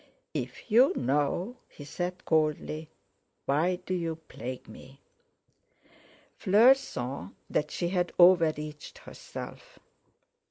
"If 0.33 0.71
you 0.71 0.93
know," 0.95 1.57
he 1.67 1.85
said 1.85 2.25
coldly, 2.25 2.89
"why 3.45 3.75
do 3.85 3.93
you 3.93 4.15
plague 4.15 4.67
me?" 4.67 4.99
Fleur 6.35 6.73
saw 6.73 7.29
that 7.51 7.69
she 7.69 7.89
had 7.89 8.11
overreached 8.17 8.97
herself. 8.97 9.77